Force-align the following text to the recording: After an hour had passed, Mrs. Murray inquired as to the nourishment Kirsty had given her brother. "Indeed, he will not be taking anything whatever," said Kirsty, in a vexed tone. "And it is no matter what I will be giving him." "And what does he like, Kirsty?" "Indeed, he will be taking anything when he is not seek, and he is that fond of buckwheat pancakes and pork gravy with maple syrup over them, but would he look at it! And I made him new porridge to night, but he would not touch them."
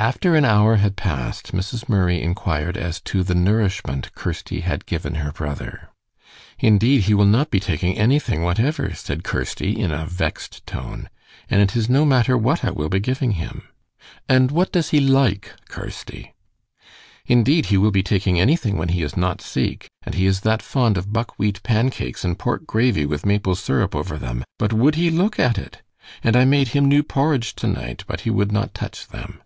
After 0.00 0.34
an 0.34 0.46
hour 0.46 0.76
had 0.76 0.96
passed, 0.96 1.52
Mrs. 1.52 1.86
Murray 1.86 2.22
inquired 2.22 2.74
as 2.78 3.00
to 3.02 3.22
the 3.22 3.34
nourishment 3.34 4.14
Kirsty 4.14 4.60
had 4.60 4.86
given 4.86 5.16
her 5.16 5.30
brother. 5.30 5.90
"Indeed, 6.58 7.02
he 7.02 7.12
will 7.12 7.26
not 7.26 7.50
be 7.50 7.60
taking 7.60 7.98
anything 7.98 8.42
whatever," 8.42 8.94
said 8.94 9.24
Kirsty, 9.24 9.78
in 9.78 9.92
a 9.92 10.06
vexed 10.06 10.66
tone. 10.66 11.10
"And 11.50 11.60
it 11.60 11.76
is 11.76 11.90
no 11.90 12.06
matter 12.06 12.38
what 12.38 12.64
I 12.64 12.70
will 12.70 12.88
be 12.88 12.98
giving 12.98 13.32
him." 13.32 13.64
"And 14.26 14.50
what 14.50 14.72
does 14.72 14.88
he 14.88 15.00
like, 15.00 15.52
Kirsty?" 15.68 16.32
"Indeed, 17.26 17.66
he 17.66 17.76
will 17.76 17.90
be 17.90 18.02
taking 18.02 18.40
anything 18.40 18.78
when 18.78 18.88
he 18.88 19.02
is 19.02 19.18
not 19.18 19.42
seek, 19.42 19.86
and 20.06 20.14
he 20.14 20.24
is 20.24 20.40
that 20.40 20.62
fond 20.62 20.96
of 20.96 21.12
buckwheat 21.12 21.62
pancakes 21.62 22.24
and 22.24 22.38
pork 22.38 22.64
gravy 22.64 23.04
with 23.04 23.26
maple 23.26 23.54
syrup 23.54 23.94
over 23.94 24.16
them, 24.16 24.44
but 24.58 24.72
would 24.72 24.94
he 24.94 25.10
look 25.10 25.38
at 25.38 25.58
it! 25.58 25.82
And 26.24 26.36
I 26.36 26.46
made 26.46 26.68
him 26.68 26.86
new 26.86 27.02
porridge 27.02 27.54
to 27.56 27.66
night, 27.66 28.04
but 28.06 28.20
he 28.20 28.30
would 28.30 28.50
not 28.50 28.72
touch 28.72 29.06
them." 29.06 29.42